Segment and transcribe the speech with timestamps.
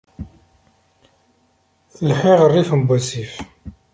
[2.09, 3.33] Lḥiɣ rrif n wasif.